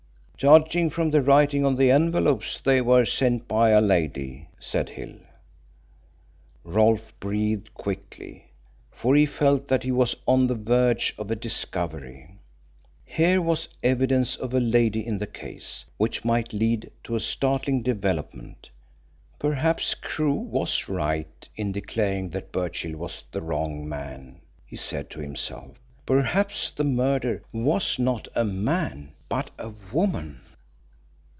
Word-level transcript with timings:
"Judging 0.37 0.89
from 0.89 1.11
the 1.11 1.21
writing 1.21 1.63
on 1.63 1.75
the 1.75 1.91
envelopes 1.91 2.59
they 2.61 2.81
were 2.81 3.05
sent 3.05 3.47
by 3.47 3.69
a 3.69 3.79
lady," 3.79 4.47
said 4.59 4.89
Hill. 4.89 5.13
Rolfe 6.63 7.13
breathed 7.19 7.71
quickly, 7.75 8.47
for 8.89 9.13
he 9.15 9.27
felt 9.27 9.67
that 9.67 9.83
he 9.83 9.91
was 9.91 10.15
on 10.27 10.47
the 10.47 10.55
verge 10.55 11.13
of 11.19 11.29
a 11.29 11.35
discovery. 11.35 12.39
Here 13.05 13.39
was 13.39 13.69
evidence 13.83 14.35
of 14.35 14.55
a 14.55 14.59
lady 14.59 15.05
in 15.05 15.19
the 15.19 15.27
case, 15.27 15.85
which 15.97 16.25
might 16.25 16.53
lead 16.53 16.89
to 17.03 17.15
a 17.15 17.19
startling 17.19 17.83
development. 17.83 18.71
Perhaps 19.37 19.93
Crewe 19.93 20.33
was 20.33 20.89
right 20.89 21.47
in 21.55 21.71
declaring 21.71 22.31
that 22.31 22.51
Birchill 22.51 22.97
was 22.97 23.25
the 23.31 23.41
wrong 23.43 23.87
man, 23.87 24.41
he 24.65 24.75
said 24.75 25.07
to 25.11 25.19
himself. 25.19 25.77
Perhaps 26.03 26.71
the 26.71 26.83
murderer 26.83 27.43
was 27.53 27.99
not 27.99 28.27
a 28.35 28.43
man, 28.43 29.11
but 29.29 29.49
a 29.57 29.69
woman. 29.93 30.41